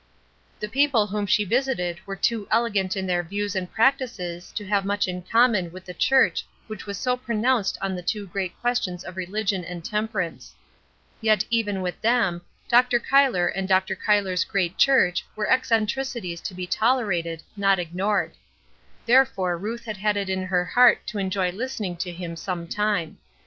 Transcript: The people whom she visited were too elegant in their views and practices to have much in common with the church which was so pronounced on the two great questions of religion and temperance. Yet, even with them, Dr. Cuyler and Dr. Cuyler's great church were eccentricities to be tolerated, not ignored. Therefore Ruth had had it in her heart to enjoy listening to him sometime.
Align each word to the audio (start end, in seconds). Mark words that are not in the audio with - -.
The 0.59 0.67
people 0.67 1.05
whom 1.05 1.27
she 1.27 1.45
visited 1.45 1.99
were 2.07 2.15
too 2.15 2.47
elegant 2.49 2.97
in 2.97 3.05
their 3.05 3.21
views 3.21 3.55
and 3.55 3.71
practices 3.71 4.51
to 4.53 4.65
have 4.65 4.83
much 4.83 5.07
in 5.07 5.21
common 5.21 5.71
with 5.71 5.85
the 5.85 5.93
church 5.93 6.43
which 6.65 6.87
was 6.87 6.97
so 6.97 7.15
pronounced 7.15 7.77
on 7.83 7.93
the 7.93 8.01
two 8.01 8.25
great 8.25 8.59
questions 8.59 9.03
of 9.03 9.15
religion 9.15 9.63
and 9.63 9.85
temperance. 9.85 10.55
Yet, 11.21 11.45
even 11.51 11.83
with 11.83 12.01
them, 12.01 12.41
Dr. 12.67 12.97
Cuyler 12.99 13.47
and 13.55 13.67
Dr. 13.67 13.95
Cuyler's 13.95 14.43
great 14.43 14.75
church 14.75 15.23
were 15.35 15.45
eccentricities 15.47 16.41
to 16.41 16.55
be 16.55 16.65
tolerated, 16.65 17.43
not 17.55 17.77
ignored. 17.77 18.33
Therefore 19.05 19.55
Ruth 19.55 19.85
had 19.85 19.97
had 19.97 20.17
it 20.17 20.29
in 20.31 20.41
her 20.45 20.65
heart 20.65 21.05
to 21.09 21.19
enjoy 21.19 21.51
listening 21.51 21.95
to 21.97 22.11
him 22.11 22.35
sometime. 22.35 23.19